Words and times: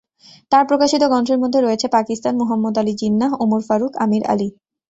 তাঁর 0.51 0.63
প্রকাশিত 0.69 1.01
গ্রন্থের 1.07 1.41
মধ্যে 1.43 1.59
রয়েছে 1.61 1.87
"পাকিস্তান", 1.95 2.33
"মুহাম্মদ 2.41 2.75
আলি 2.77 2.93
জিন্নাহ", 3.01 3.31
"ওমর 3.43 3.61
ফারুক", 3.67 3.93
"আমির 4.03 4.23
আলি"। 4.27 4.47